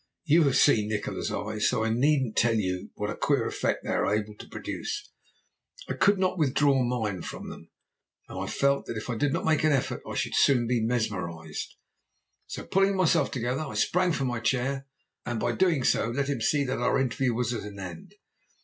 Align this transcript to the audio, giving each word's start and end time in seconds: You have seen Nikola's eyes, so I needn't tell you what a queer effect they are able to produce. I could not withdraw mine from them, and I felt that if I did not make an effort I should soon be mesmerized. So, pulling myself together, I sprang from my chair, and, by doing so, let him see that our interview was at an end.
You 0.25 0.45
have 0.45 0.55
seen 0.57 0.89
Nikola's 0.89 1.31
eyes, 1.31 1.69
so 1.69 1.83
I 1.83 1.91
needn't 1.91 2.35
tell 2.35 2.55
you 2.55 2.89
what 2.95 3.11
a 3.11 3.15
queer 3.15 3.45
effect 3.45 3.83
they 3.83 3.91
are 3.91 4.11
able 4.11 4.33
to 4.37 4.47
produce. 4.49 5.11
I 5.87 5.93
could 5.93 6.17
not 6.17 6.39
withdraw 6.39 6.81
mine 6.83 7.21
from 7.21 7.49
them, 7.51 7.69
and 8.27 8.39
I 8.39 8.47
felt 8.47 8.87
that 8.87 8.97
if 8.97 9.11
I 9.11 9.15
did 9.15 9.31
not 9.31 9.45
make 9.45 9.63
an 9.63 9.71
effort 9.71 10.01
I 10.09 10.15
should 10.15 10.33
soon 10.33 10.65
be 10.65 10.81
mesmerized. 10.83 11.75
So, 12.47 12.65
pulling 12.65 12.95
myself 12.97 13.29
together, 13.29 13.61
I 13.61 13.75
sprang 13.75 14.11
from 14.11 14.25
my 14.27 14.39
chair, 14.39 14.87
and, 15.23 15.39
by 15.39 15.51
doing 15.51 15.83
so, 15.83 16.09
let 16.09 16.29
him 16.29 16.41
see 16.41 16.63
that 16.63 16.79
our 16.81 16.97
interview 16.99 17.35
was 17.35 17.53
at 17.53 17.61
an 17.61 17.77
end. 17.77 18.15